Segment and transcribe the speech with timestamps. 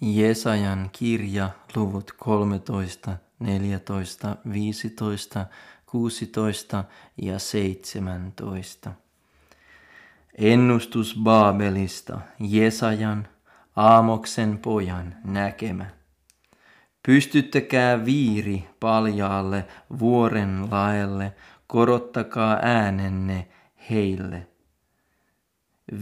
[0.00, 5.46] Jesajan kirja, luvut 13, 14, 15,
[5.86, 6.84] 16
[7.22, 8.92] ja 17.
[10.38, 13.28] Ennustus Baabelista, Jesajan,
[13.76, 15.86] Aamoksen pojan näkemä.
[17.06, 19.64] Pystyttäkää viiri paljaalle
[19.98, 21.32] vuoren laelle,
[21.66, 23.48] korottakaa äänenne
[23.90, 24.46] heille.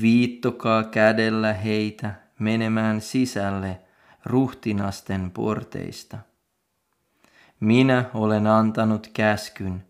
[0.00, 3.80] Viittokaa kädellä heitä menemään sisälle
[4.24, 6.18] ruhtinasten porteista.
[7.60, 9.84] Minä olen antanut käskyn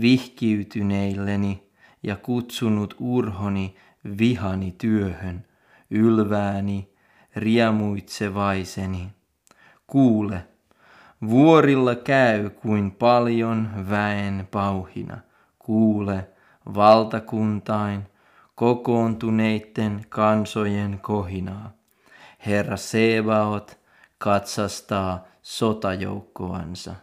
[0.00, 1.68] vihkiytyneilleni
[2.02, 3.76] ja kutsunut urhoni
[4.18, 5.46] vihani työhön,
[5.90, 6.92] ylvääni,
[7.36, 9.10] riemuitsevaiseni.
[9.86, 10.44] Kuule,
[11.28, 15.18] vuorilla käy kuin paljon väen pauhina.
[15.58, 16.28] Kuule,
[16.74, 18.06] valtakuntain,
[18.58, 21.72] kokoontuneitten kansojen kohinaa.
[22.46, 23.78] Herra Sebaot
[24.18, 26.94] katsastaa sotajoukkoansa.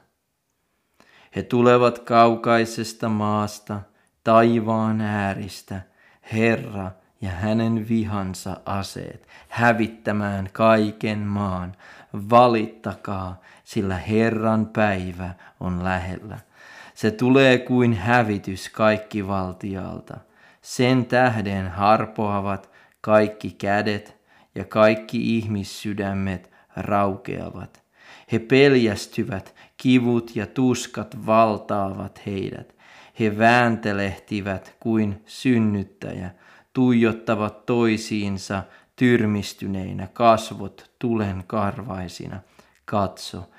[1.35, 3.81] He tulevat kaukaisesta maasta,
[4.23, 5.81] taivaan ääristä,
[6.33, 11.75] Herra ja hänen vihansa aseet, hävittämään kaiken maan.
[12.29, 16.39] Valittakaa, sillä Herran päivä on lähellä.
[16.93, 20.17] Se tulee kuin hävitys kaikki valtialta.
[20.65, 22.69] Sen tähden harpoavat
[23.01, 24.17] kaikki kädet
[24.55, 27.83] ja kaikki ihmissydämet raukeavat.
[28.31, 32.75] He peljästyvät, kivut ja tuskat valtaavat heidät.
[33.19, 36.31] He vääntelehtivät kuin synnyttäjä,
[36.73, 38.63] tuijottavat toisiinsa
[38.95, 42.39] tyrmistyneinä kasvot tulen karvaisina.
[42.85, 43.49] Katso,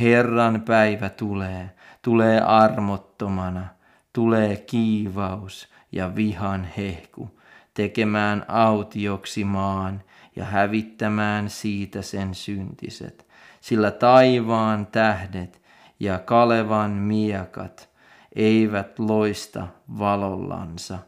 [0.00, 1.70] Herran päivä tulee,
[2.02, 3.66] tulee armottomana,
[4.12, 7.40] tulee kiivaus ja vihan hehku,
[7.74, 10.02] tekemään autioksi maan
[10.36, 13.26] ja hävittämään siitä sen syntiset,
[13.60, 15.62] sillä taivaan tähdet
[16.00, 17.88] ja Kalevan miekat
[18.34, 19.66] eivät loista
[19.98, 20.98] valollansa.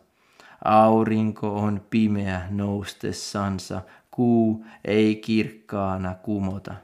[0.64, 6.74] Aurinko on pimeä noustessansa, kuu ei kirkkaana kumota.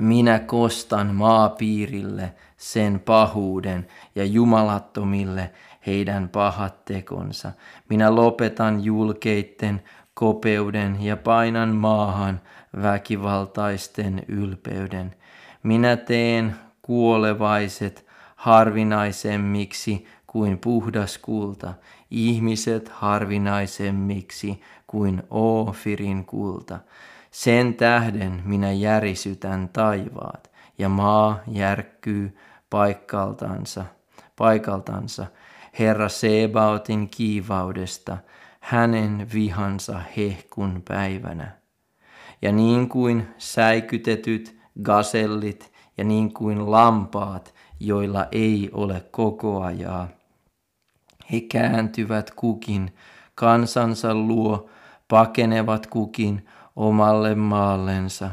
[0.00, 5.50] Minä kostan maapiirille sen pahuuden ja jumalattomille
[5.86, 7.52] heidän pahat tekonsa.
[7.88, 9.82] Minä lopetan julkeitten
[10.14, 12.40] kopeuden ja painan maahan
[12.82, 15.14] väkivaltaisten ylpeyden.
[15.62, 18.06] Minä teen kuolevaiset
[18.36, 21.74] harvinaisemmiksi kuin puhdas kulta,
[22.10, 26.78] ihmiset harvinaisemmiksi kuin Oofirin kulta.
[27.30, 32.36] Sen tähden minä järisytän taivaat ja maa järkkyy
[32.70, 33.84] paikaltansa,
[34.36, 35.26] paikaltansa.
[35.78, 38.18] Herra Sebaotin kiivaudesta,
[38.60, 41.52] hänen vihansa hehkun päivänä.
[42.42, 50.08] Ja niin kuin säikytetyt gasellit ja niin kuin lampaat, joilla ei ole kokoajaa,
[51.32, 52.94] he kääntyvät kukin.
[53.34, 54.70] Kansansa luo,
[55.08, 56.46] pakenevat kukin
[56.80, 58.30] omalle maallensa.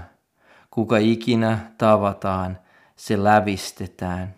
[0.72, 2.58] Kuka ikinä tavataan,
[2.96, 4.36] se lävistetään.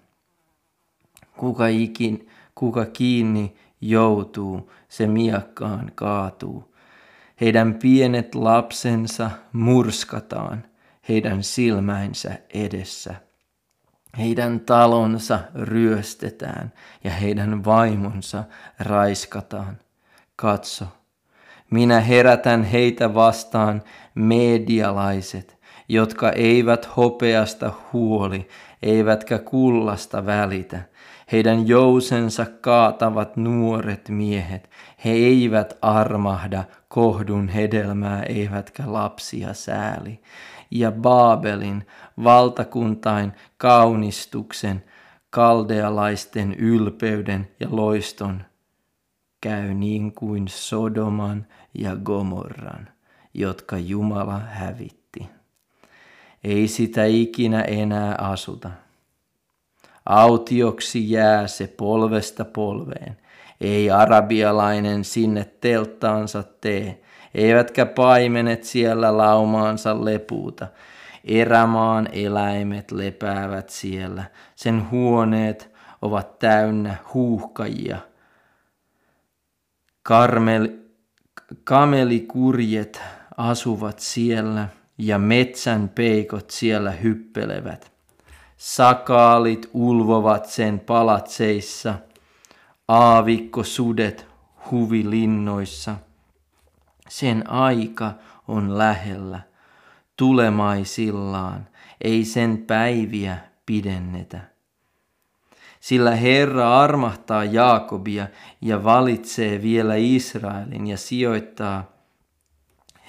[1.37, 6.75] Kuka, ikin, kuka kiinni joutuu, se miakkaan kaatuu.
[7.41, 10.63] Heidän pienet lapsensa murskataan
[11.09, 13.15] heidän silmäinsä edessä.
[14.17, 18.43] Heidän talonsa ryöstetään ja heidän vaimonsa
[18.79, 19.77] raiskataan.
[20.35, 20.85] Katso,
[21.69, 23.81] minä herätän heitä vastaan
[24.15, 25.57] medialaiset,
[25.89, 28.47] jotka eivät hopeasta huoli,
[28.83, 30.81] eivätkä kullasta välitä.
[31.31, 34.69] Heidän jousensa kaatavat nuoret miehet.
[35.05, 40.21] He eivät armahda kohdun hedelmää, eivätkä lapsia sääli.
[40.71, 41.87] Ja Baabelin
[42.23, 44.83] valtakuntain kaunistuksen,
[45.29, 48.43] kaldealaisten ylpeyden ja loiston
[49.41, 51.47] käy niin kuin Sodoman
[51.81, 52.89] ja Gomorran,
[53.33, 55.29] jotka Jumala hävitti.
[56.43, 58.69] Ei sitä ikinä enää asuta.
[60.05, 63.17] Autioksi jää se polvesta polveen.
[63.61, 67.01] Ei arabialainen sinne telttaansa tee,
[67.35, 70.67] eivätkä paimenet siellä laumaansa lepuuta.
[71.23, 74.23] Erämaan eläimet lepäävät siellä,
[74.55, 77.97] sen huoneet ovat täynnä huuhkajia.
[80.03, 80.69] Karmel,
[81.63, 83.01] kamelikurjet
[83.37, 84.67] asuvat siellä
[84.97, 87.91] ja metsän peikot siellä hyppelevät.
[88.57, 91.95] Sakaalit ulvovat sen palatseissa,
[92.87, 94.27] aavikko sudet
[94.71, 95.95] huvilinnoissa.
[97.09, 98.13] Sen aika
[98.47, 99.41] on lähellä,
[100.17, 101.67] tulemaisillaan,
[102.01, 104.48] ei sen päiviä pidennetä.
[105.79, 108.27] Sillä Herra armahtaa Jaakobia
[108.61, 111.91] ja valitsee vielä Israelin ja sijoittaa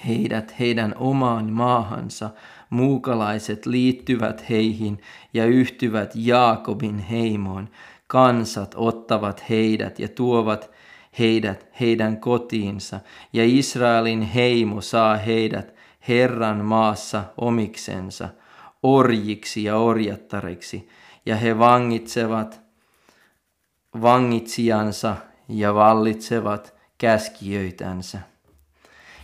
[0.07, 2.29] heidät heidän omaan maahansa.
[2.69, 5.01] Muukalaiset liittyvät heihin
[5.33, 7.69] ja yhtyvät Jaakobin heimoon.
[8.07, 10.71] Kansat ottavat heidät ja tuovat
[11.19, 12.99] heidät heidän kotiinsa,
[13.33, 15.75] ja Israelin heimo saa heidät
[16.07, 18.29] Herran maassa omiksensa,
[18.83, 20.89] orjiksi ja orjattariksi,
[21.25, 22.60] ja he vangitsevat
[24.01, 25.15] vangitsijansa
[25.47, 28.19] ja vallitsevat käskijöitänsä.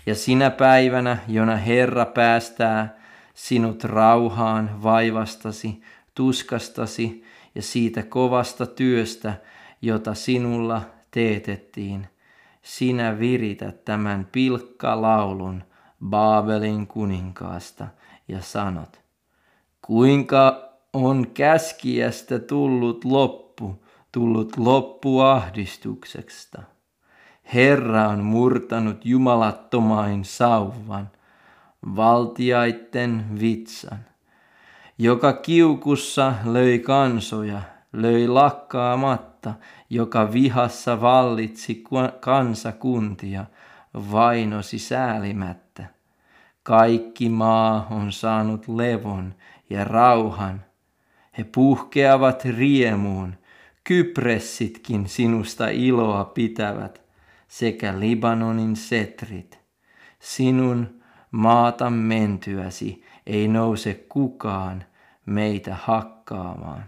[0.06, 2.98] Ja sinä päivänä, jona Herra päästää
[3.34, 5.82] sinut rauhaan vaivastasi,
[6.16, 7.24] tuskastasi
[7.56, 9.34] ja siitä kovasta työstä,
[9.82, 10.82] jota sinulla
[11.12, 12.08] teetettiin,
[12.62, 15.64] sinä virität tämän pilkkalaulun
[16.06, 17.88] Baabelin kuninkaasta
[18.28, 19.00] ja sanot,
[19.82, 23.47] kuinka on käskiästä tullut loppu,
[24.12, 26.62] tullut loppu ahdistukseksesta.
[27.54, 31.10] Herra on murtanut jumalattomain sauvan,
[31.96, 34.00] valtiaitten vitsan,
[34.98, 37.62] joka kiukussa löi kansoja,
[37.94, 39.54] löi lakkaamatta,
[39.90, 41.84] joka vihassa vallitsi
[42.20, 43.46] kansakuntia,
[44.12, 45.86] vainosi säälimättä.
[46.64, 49.36] Kaikki maa on saanut levon
[49.70, 50.66] ja rauhan.
[51.38, 53.36] He puhkeavat riemuun,
[53.88, 57.02] kypressitkin sinusta iloa pitävät,
[57.48, 59.60] sekä Libanonin setrit.
[60.20, 61.02] Sinun
[61.32, 64.86] maata mentyäsi ei nouse kukaan
[65.26, 66.86] meitä hakkaamaan.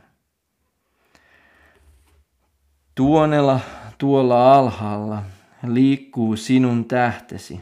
[2.95, 3.59] Tuonella
[3.97, 5.23] tuolla alhaalla
[5.67, 7.59] liikkuu sinun tähtesi,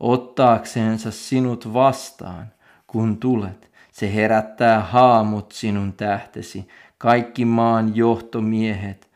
[0.00, 2.52] ottaakseensa sinut vastaan,
[2.86, 3.68] kun tulet.
[3.92, 9.08] Se herättää haamut sinun tähtesi, kaikki maan johtomiehet,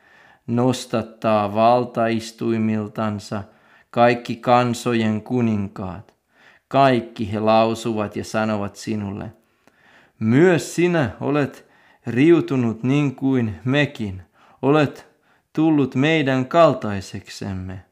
[0.47, 3.43] nostattaa valtaistuimiltansa
[3.91, 6.15] kaikki kansojen kuninkaat.
[6.69, 9.33] Kaikki he lausuvat ja sanovat sinulle,
[10.19, 11.69] myös sinä olet
[12.07, 14.23] riutunut niin kuin mekin,
[14.63, 15.07] olet
[15.53, 17.85] tullut meidän kaltaiseksemme.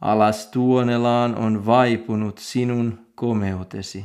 [0.00, 4.04] Alas tuonelaan on vaipunut sinun komeutesi,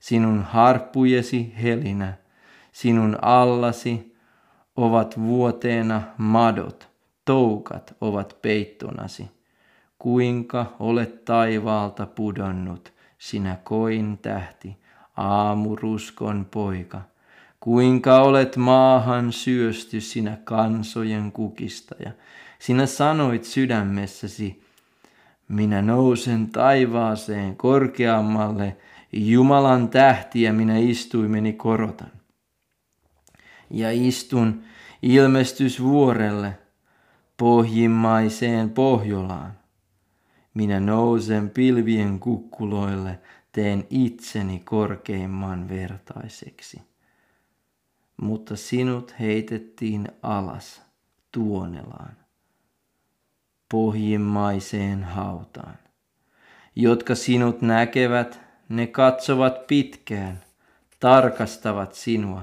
[0.00, 2.14] sinun harppujesi helinä,
[2.76, 4.16] sinun allasi
[4.76, 6.88] ovat vuoteena madot,
[7.24, 9.30] toukat ovat peittonasi.
[9.98, 14.76] Kuinka olet taivaalta pudonnut, sinä koin tähti,
[15.16, 17.00] aamuruskon poika.
[17.60, 22.10] Kuinka olet maahan syösty sinä kansojen kukistaja.
[22.58, 24.62] Sinä sanoit sydämessäsi,
[25.48, 28.76] minä nousen taivaaseen korkeammalle,
[29.12, 32.10] Jumalan tähtiä minä istuimeni korotan.
[33.70, 34.62] Ja istun
[35.02, 36.58] ilmestysvuorelle,
[37.36, 39.52] pohjimmaiseen Pohjolaan.
[40.54, 43.20] Minä nousen pilvien kukkuloille,
[43.52, 46.80] teen itseni korkeimman vertaiseksi
[48.16, 50.82] mutta sinut heitettiin alas
[51.32, 52.16] tuonelaan,
[53.70, 55.78] pohjimmaiseen hautaan.
[56.76, 60.44] Jotka sinut näkevät, ne katsovat pitkään,
[61.00, 62.42] tarkastavat sinua.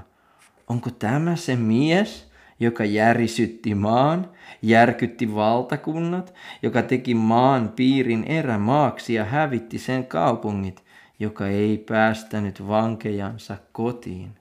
[0.74, 9.26] Onko tämä se mies, joka järisytti maan, järkytti valtakunnat, joka teki maan piirin erämaaksi ja
[9.26, 10.84] hävitti sen kaupungit,
[11.20, 14.32] joka ei päästänyt vankejansa kotiin?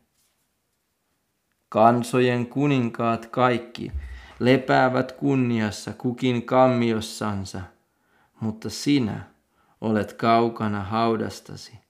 [1.68, 3.92] Kansojen kuninkaat kaikki
[4.38, 7.60] lepäävät kunniassa kukin kammiossansa,
[8.40, 9.24] mutta sinä
[9.80, 11.81] olet kaukana haudastasi.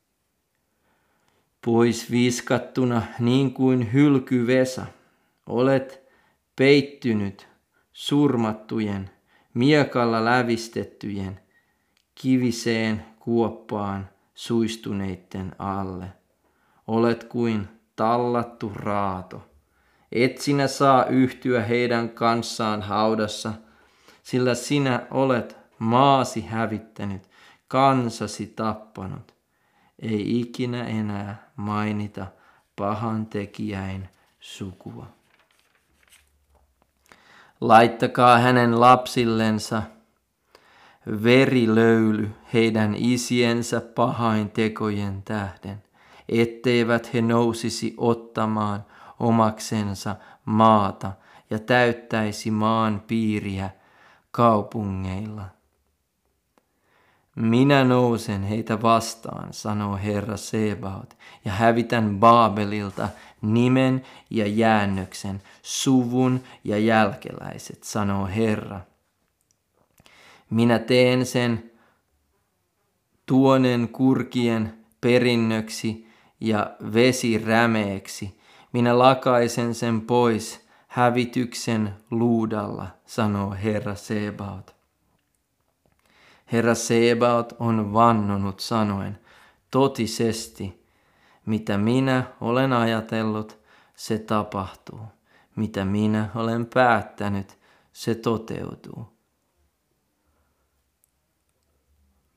[1.64, 4.86] Pois viskattuna niin kuin hylkyvesa,
[5.46, 6.02] olet
[6.56, 7.48] peittynyt
[7.92, 9.10] surmattujen,
[9.54, 11.40] miekalla lävistettyjen,
[12.14, 16.06] kiviseen kuoppaan suistuneitten alle.
[16.86, 19.52] Olet kuin tallattu raato
[20.12, 23.52] et sinä saa yhtyä heidän kanssaan haudassa,
[24.22, 27.22] sillä sinä olet maasi hävittänyt,
[27.68, 29.34] kansasi tappanut.
[30.02, 32.26] Ei ikinä enää mainita
[32.76, 34.08] pahan tekijäin
[34.40, 35.06] sukua.
[37.60, 39.82] Laittakaa hänen lapsillensa
[41.06, 45.82] verilöyly heidän isiensä pahain tekojen tähden,
[46.28, 48.84] etteivät he nousisi ottamaan
[49.20, 51.12] omaksensa maata
[51.50, 53.70] ja täyttäisi maan piiriä
[54.30, 55.44] kaupungeilla.
[57.36, 63.08] Minä nousen heitä vastaan, sanoo Herra Sebaot, ja hävitän Baabelilta
[63.42, 68.80] nimen ja jäännöksen, suvun ja jälkeläiset, sanoo Herra.
[70.50, 71.70] Minä teen sen
[73.26, 76.08] tuonen kurkien perinnöksi
[76.40, 78.40] ja vesirämeeksi.
[78.72, 84.81] Minä lakaisen sen pois hävityksen luudalla, sanoo Herra Sebaot.
[86.52, 89.18] Herra Sebaot on vannonut sanoen,
[89.70, 90.86] totisesti,
[91.46, 93.58] mitä minä olen ajatellut,
[93.94, 95.00] se tapahtuu.
[95.56, 97.58] Mitä minä olen päättänyt,
[97.92, 99.08] se toteutuu.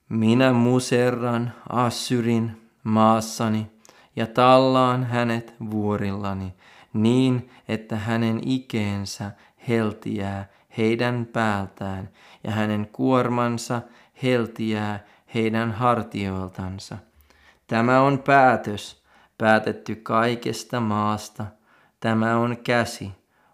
[0.09, 3.71] Minä muserran Assyrin maassani
[4.15, 6.53] ja tallaan hänet vuorillani
[6.93, 9.31] niin, että hänen ikeensä
[9.67, 12.09] heltiää heidän päältään
[12.43, 13.81] ja hänen kuormansa
[14.23, 16.97] heltiää heidän hartioiltansa.
[17.67, 19.03] Tämä on päätös,
[19.37, 21.45] päätetty kaikesta maasta.
[21.99, 23.11] Tämä on käsi,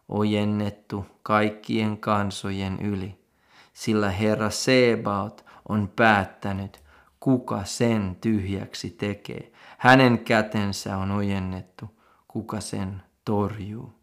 [0.10, 3.22] ojennettu kaikkien kansojen yli.
[3.74, 6.84] Sillä Herra Sebaot on päättänyt,
[7.20, 9.52] kuka sen tyhjäksi tekee.
[9.78, 11.86] Hänen kätensä on ojennettu,
[12.28, 13.94] kuka sen torjuu.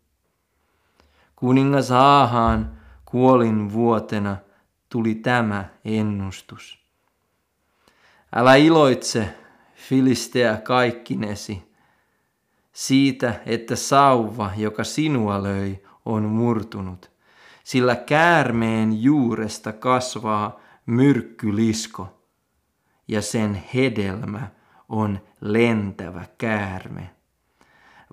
[1.37, 4.37] Kuningas Aahaan kuolin vuotena
[4.88, 6.78] tuli tämä ennustus.
[8.37, 9.35] Älä iloitse,
[9.75, 11.73] Filistea kaikkinesi,
[12.73, 17.11] siitä, että sauva, joka sinua löi, on murtunut,
[17.64, 22.25] sillä käärmeen juuresta kasvaa myrkkylisko,
[23.09, 24.49] ja sen hedelmä
[24.88, 27.11] on lentävä käärme.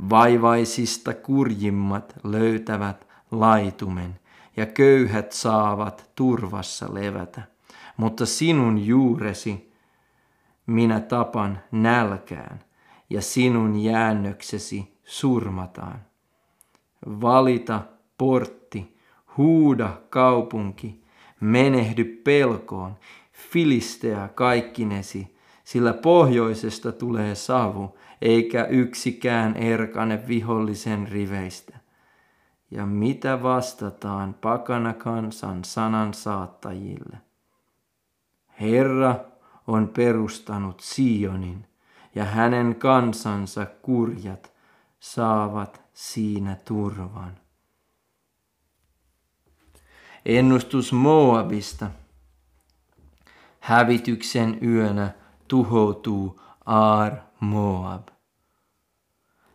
[0.09, 4.19] Vaivaisista kurjimmat löytävät laitumen,
[4.57, 7.41] ja köyhät saavat turvassa levätä.
[7.97, 9.71] Mutta sinun juuresi
[10.67, 12.59] minä tapan nälkään,
[13.09, 15.99] ja sinun jäännöksesi surmataan.
[17.05, 17.81] Valita
[18.17, 18.97] portti,
[19.37, 21.03] huuda kaupunki,
[21.39, 22.95] menehdy pelkoon,
[23.51, 31.77] filistea kaikkinesi, sillä pohjoisesta tulee savu, eikä yksikään erkane vihollisen riveistä.
[32.71, 37.17] Ja mitä vastataan pakana kansan sanan saattajille?
[38.61, 39.15] Herra
[39.67, 41.67] on perustanut Sionin,
[42.15, 44.53] ja hänen kansansa kurjat
[44.99, 47.37] saavat siinä turvan.
[50.25, 51.87] Ennustus Moabista.
[53.59, 55.13] Hävityksen yönä
[55.47, 58.07] tuhoutuu Aar Moab.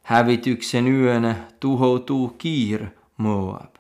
[0.02, 3.74] Hävityksen yönä tuhoutuu Kiir Moab.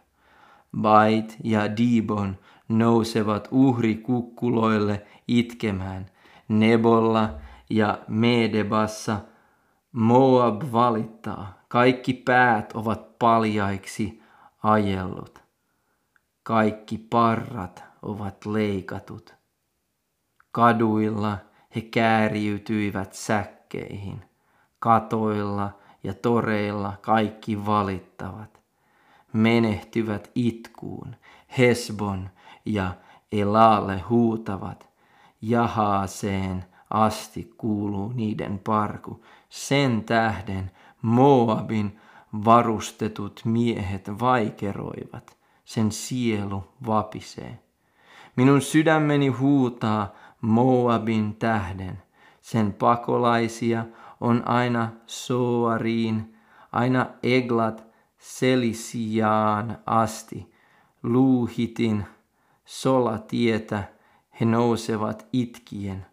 [0.80, 2.36] Bait ja Dibon
[2.68, 6.06] nousevat uhrikukkuloille itkemään.
[6.48, 7.34] Nebolla
[7.70, 9.20] ja Medebassa
[9.92, 11.58] Moab valittaa.
[11.68, 14.22] Kaikki päät ovat paljaiksi
[14.62, 15.38] ajellut.
[16.42, 19.34] Kaikki parrat ovat leikatut.
[20.52, 21.38] Kaduilla
[21.76, 24.24] he kääriytyivät säkkeihin.
[24.78, 25.70] Katoilla
[26.02, 28.59] ja toreilla kaikki valittavat.
[29.32, 31.16] Menehtyvät itkuun.
[31.58, 32.30] Hesbon
[32.64, 32.94] ja
[33.32, 34.88] Elalle huutavat.
[35.42, 39.24] Jahaaseen asti kuuluu niiden parku.
[39.48, 40.70] Sen tähden
[41.02, 42.00] Moabin
[42.44, 45.36] varustetut miehet vaikeroivat.
[45.64, 47.58] Sen sielu vapisee.
[48.36, 52.02] Minun sydämeni huutaa Moabin tähden.
[52.40, 53.84] Sen pakolaisia
[54.20, 56.36] on aina Soariin,
[56.72, 57.89] aina Eglat
[58.20, 60.52] Selisiaan asti.
[61.02, 62.04] Luuhitin
[62.64, 63.84] solatietä
[64.40, 66.06] he nousevat itkien.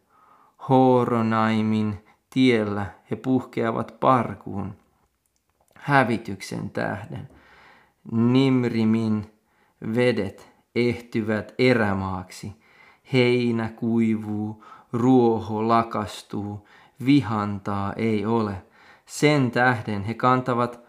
[0.70, 4.74] Horonaimin tiellä he puhkeavat parkuun
[5.88, 7.30] hävityksen tähden.
[8.12, 9.32] Nimrimin
[9.96, 12.56] vedet ehtyvät erämaaksi.
[13.14, 16.68] Heinä kuivuu, ruoho lakastuu,
[17.06, 18.64] vihantaa ei ole.
[19.06, 20.87] Sen tähden he kantavat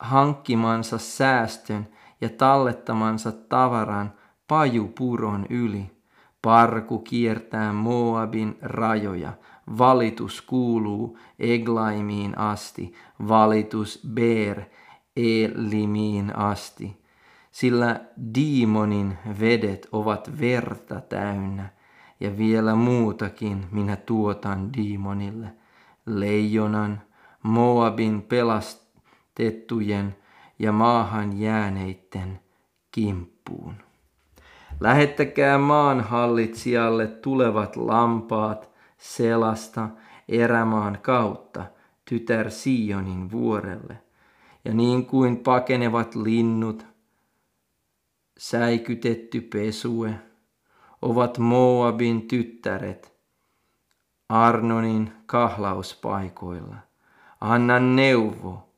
[0.00, 1.88] hankkimansa säästön
[2.20, 4.12] ja tallettamansa tavaran
[4.48, 6.00] pajupuron yli.
[6.42, 9.32] Parku kiertää Moabin rajoja,
[9.78, 12.92] valitus kuuluu Eglaimiin asti,
[13.28, 14.62] valitus Ber
[15.16, 17.00] Elimiin asti.
[17.50, 18.00] Sillä
[18.34, 21.68] Diimonin vedet ovat verta täynnä,
[22.20, 25.52] ja vielä muutakin minä tuotan Diimonille,
[26.06, 27.02] leijonan,
[27.42, 28.22] Moabin
[29.40, 30.16] pelastettujen
[30.58, 32.40] ja maahan jääneitten
[32.90, 33.74] kimppuun.
[34.80, 39.88] Lähettäkää maan hallitsijalle tulevat lampaat selasta
[40.28, 41.66] erämaan kautta
[42.04, 44.02] tytär Sionin vuorelle.
[44.64, 46.86] Ja niin kuin pakenevat linnut,
[48.38, 50.14] säikytetty pesue,
[51.02, 53.14] ovat Moabin tyttäret
[54.28, 56.76] Arnonin kahlauspaikoilla.
[57.40, 58.69] Anna neuvo,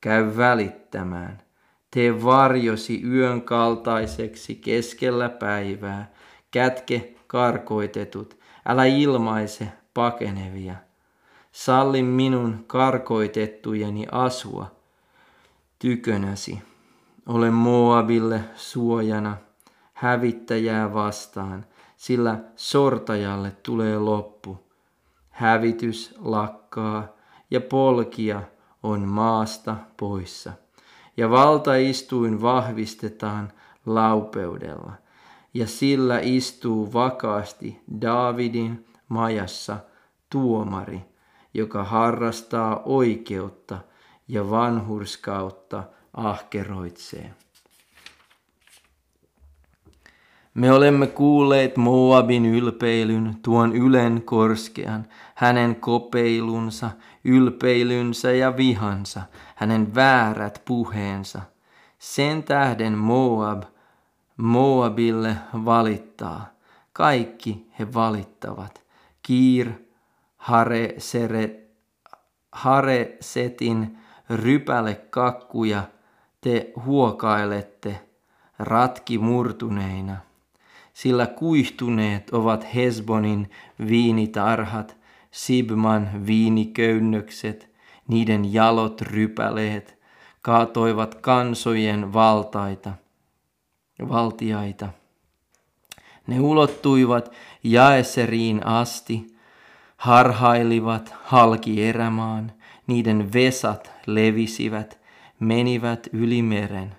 [0.00, 1.42] käy välittämään.
[1.90, 6.10] Tee varjosi yön kaltaiseksi keskellä päivää.
[6.50, 10.74] Kätke karkoitetut, älä ilmaise pakenevia.
[11.52, 14.70] Salli minun karkoitettujeni asua
[15.78, 16.62] tykönäsi.
[17.26, 19.36] Ole Moabille suojana
[19.92, 24.68] hävittäjää vastaan, sillä sortajalle tulee loppu.
[25.30, 27.08] Hävitys lakkaa
[27.50, 28.42] ja polkia
[28.82, 30.52] on maasta poissa.
[31.16, 33.52] Ja valtaistuin vahvistetaan
[33.86, 34.92] laupeudella,
[35.54, 39.76] ja sillä istuu vakaasti Daavidin majassa
[40.30, 41.00] tuomari,
[41.54, 43.78] joka harrastaa oikeutta
[44.28, 47.34] ja vanhurskautta ahkeroitsee.
[50.58, 56.90] Me olemme kuulleet Moabin ylpeilyn, tuon ylen korskean, hänen kopeilunsa,
[57.24, 59.22] ylpeilynsä ja vihansa,
[59.54, 61.40] hänen väärät puheensa.
[61.98, 63.62] Sen tähden Moab
[64.36, 66.46] Moabille valittaa.
[66.92, 68.82] Kaikki he valittavat.
[69.22, 69.70] Kiir,
[70.36, 71.70] Hare, Seret,
[72.52, 73.98] Hare Setin
[74.30, 75.82] rypäle kakkuja
[76.40, 78.00] te huokailette
[78.58, 80.27] ratki murtuneina
[80.98, 83.50] sillä kuihtuneet ovat Hesbonin
[83.88, 84.96] viinitarhat,
[85.30, 87.70] Sibman viiniköynnökset,
[88.08, 89.98] niiden jalot rypäleet,
[90.42, 92.92] kaatoivat kansojen valtaita,
[94.08, 94.88] valtiaita.
[96.26, 97.32] Ne ulottuivat
[97.64, 99.26] Jaeseriin asti,
[99.96, 102.52] harhailivat halki erämaan,
[102.86, 105.00] niiden vesat levisivät,
[105.40, 106.94] menivät yli meren.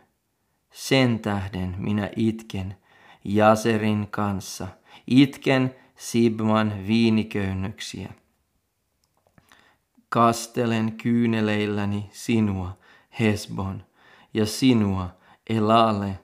[0.72, 2.76] Sen tähden minä itken,
[3.24, 4.68] Jaserin kanssa.
[5.08, 8.10] Itken Sibman viiniköynnöksiä.
[10.10, 12.78] Kastelen kyyneleilläni sinua,
[13.20, 13.84] Hesbon,
[14.34, 15.10] ja sinua,
[15.50, 16.20] Elale,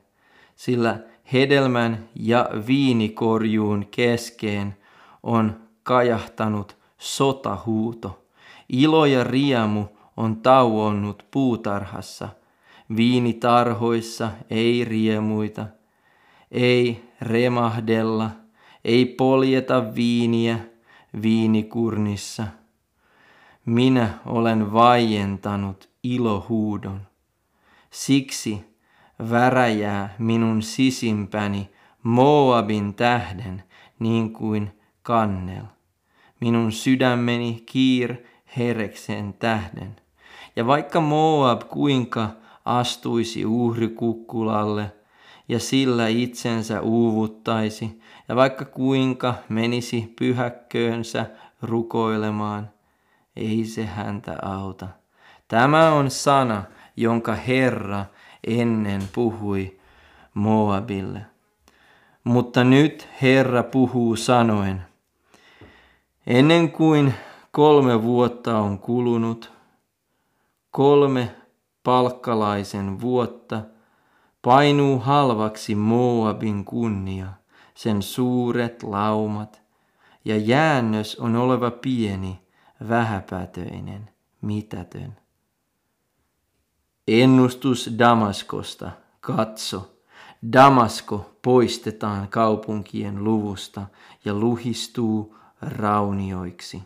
[0.55, 0.99] sillä
[1.33, 4.77] hedelmän ja viinikorjuun keskeen
[5.23, 8.25] on kajahtanut sotahuuto.
[8.69, 9.85] Ilo ja riemu
[10.17, 12.29] on tauonnut puutarhassa.
[12.95, 15.65] Viinitarhoissa ei riemuita,
[16.55, 18.29] ei remahdella,
[18.85, 20.59] ei poljeta viiniä
[21.21, 22.47] viinikurnissa.
[23.65, 27.01] Minä olen vaientanut ilohuudon.
[27.89, 28.63] Siksi
[29.29, 31.69] väräjää minun sisimpäni
[32.03, 33.63] Moabin tähden
[33.99, 35.63] niin kuin kannel.
[36.41, 38.15] Minun sydämeni kiir
[38.57, 39.95] hereksen tähden.
[40.55, 42.29] Ja vaikka Moab kuinka
[42.65, 44.91] astuisi uhrikukkulalle,
[45.47, 51.25] ja sillä itsensä uuvuttaisi, ja vaikka kuinka menisi pyhäkköönsä
[51.61, 52.69] rukoilemaan,
[53.35, 54.87] ei se häntä auta.
[55.47, 56.63] Tämä on sana,
[56.97, 58.05] jonka Herra
[58.47, 59.79] ennen puhui
[60.33, 61.21] Moabille.
[62.23, 64.81] Mutta nyt Herra puhuu sanoen,
[66.27, 67.13] ennen kuin
[67.51, 69.51] kolme vuotta on kulunut,
[70.71, 71.35] kolme
[71.83, 73.61] palkkalaisen vuotta–
[74.45, 77.27] Painuu halvaksi Moabin kunnia,
[77.75, 79.61] sen suuret laumat,
[80.25, 82.39] ja jäännös on oleva pieni,
[82.89, 84.09] vähäpätöinen,
[84.41, 85.17] mitätön.
[87.07, 89.97] Ennustus Damaskosta, katso,
[90.53, 93.85] Damasko poistetaan kaupunkien luvusta
[94.25, 96.83] ja luhistuu raunioiksi.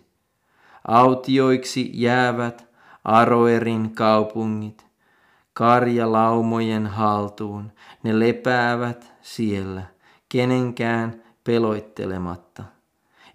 [0.88, 2.68] Autioiksi jäävät
[3.04, 4.89] Aroerin kaupungit,
[5.60, 7.72] karjalaumojen haltuun.
[8.04, 9.84] Ne lepäävät siellä,
[10.30, 12.64] kenenkään peloittelematta.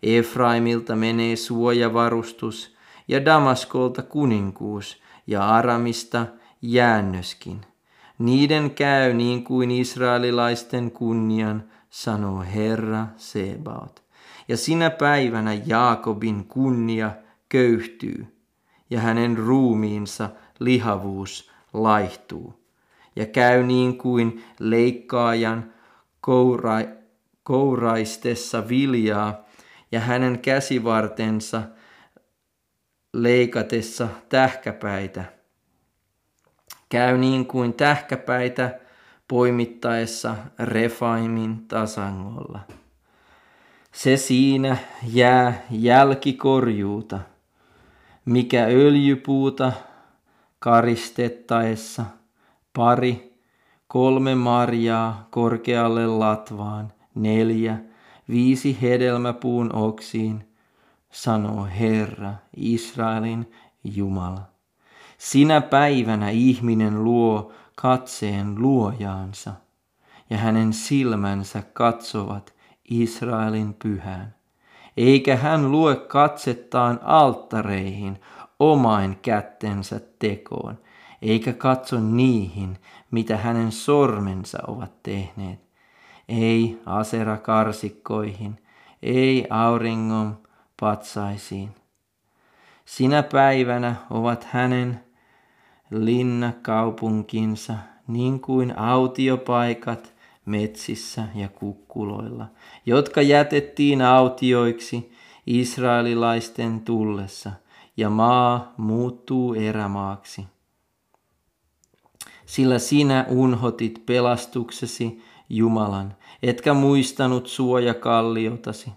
[0.02, 2.76] Efraimilta menee suojavarustus
[3.08, 6.26] ja Damaskolta kuninkuus ja Aramista
[6.62, 7.60] jäännöskin.
[8.18, 14.02] Niiden käy niin kuin israelilaisten kunnian, sanoo Herra Sebaot.
[14.48, 17.10] Ja sinä päivänä Jaakobin kunnia
[17.48, 18.26] köyhtyy
[18.90, 22.64] ja hänen ruumiinsa lihavuus laihtuu
[23.16, 25.72] ja käy niin kuin leikkaajan
[26.20, 26.78] koura,
[27.42, 29.44] kouraistessa viljaa
[29.92, 31.62] ja hänen käsivartensa
[33.12, 35.24] leikatessa tähkäpäitä.
[36.88, 38.80] Käy niin kuin tähkäpäitä
[39.28, 42.60] poimittaessa Refaimin tasangolla.
[43.92, 44.76] Se siinä
[45.12, 47.20] jää jälkikorjuuta,
[48.24, 49.72] mikä öljypuuta
[50.64, 52.04] karistettaessa
[52.72, 53.38] pari,
[53.86, 57.78] kolme marjaa korkealle latvaan, neljä,
[58.28, 60.48] viisi hedelmäpuun oksiin,
[61.10, 63.52] sanoo Herra, Israelin
[63.84, 64.42] Jumala.
[65.18, 69.52] Sinä päivänä ihminen luo katseen luojaansa,
[70.30, 72.54] ja hänen silmänsä katsovat
[72.90, 74.34] Israelin pyhään.
[74.96, 78.18] Eikä hän lue katsettaan alttareihin
[78.58, 80.78] omain kättensä tekoon,
[81.22, 82.78] eikä katso niihin,
[83.10, 85.60] mitä hänen sormensa ovat tehneet.
[86.28, 88.58] Ei aserakarsikkoihin,
[89.02, 90.38] ei auringon
[90.80, 91.74] patsaisiin.
[92.84, 95.00] Sinä päivänä ovat hänen
[95.90, 97.74] linnakaupunkinsa
[98.08, 100.14] niin kuin autiopaikat
[100.44, 102.46] metsissä ja kukkuloilla,
[102.86, 105.12] jotka jätettiin autioiksi
[105.46, 107.52] israelilaisten tullessa,
[107.96, 110.46] ja maa muuttuu erämaaksi.
[112.46, 118.92] Sillä sinä unhotit pelastuksesi Jumalan, etkä muistanut suojakalliotasi.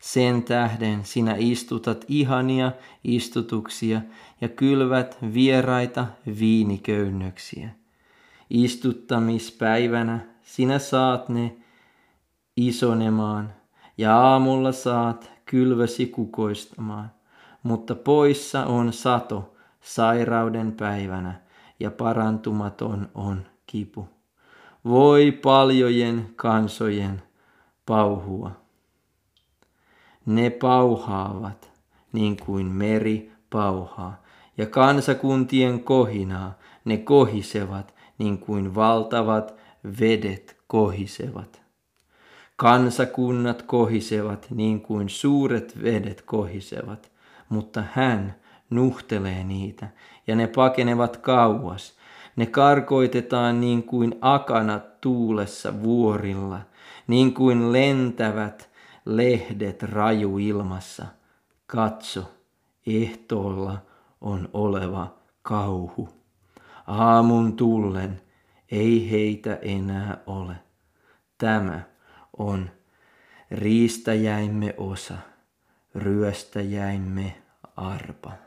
[0.00, 2.72] Sen tähden sinä istutat ihania
[3.04, 4.00] istutuksia
[4.40, 6.06] ja kylvät vieraita
[6.38, 7.68] viiniköynnöksiä.
[8.50, 11.56] Istuttamispäivänä sinä saat ne
[12.56, 13.52] isonemaan
[13.98, 17.10] ja aamulla saat kylväsi kukoistamaan,
[17.64, 21.40] mutta poissa on sato sairauden päivänä
[21.80, 24.08] ja parantumaton on kipu.
[24.84, 27.22] Voi paljojen kansojen
[27.86, 28.50] pauhua.
[30.26, 31.70] Ne pauhaavat
[32.12, 34.22] niin kuin meri pauhaa,
[34.58, 39.54] ja kansakuntien kohinaa ne kohisevat niin kuin valtavat
[40.00, 41.62] vedet kohisevat.
[42.56, 47.13] Kansakunnat kohisevat niin kuin suuret vedet kohisevat,
[47.54, 48.34] mutta hän
[48.70, 49.88] nuhtelee niitä
[50.26, 51.96] ja ne pakenevat kauas.
[52.36, 56.60] Ne karkoitetaan niin kuin akanat tuulessa vuorilla,
[57.06, 58.70] niin kuin lentävät
[59.04, 61.06] lehdet raju ilmassa.
[61.66, 62.32] Katso,
[62.86, 63.78] ehtoolla
[64.20, 66.08] on oleva kauhu.
[66.86, 68.20] Aamun tullen
[68.70, 70.54] ei heitä enää ole.
[71.38, 71.80] Tämä
[72.38, 72.70] on
[73.50, 75.14] riistäjäimme osa,
[75.94, 77.43] ryöstäjäimme
[77.76, 78.43] arpa.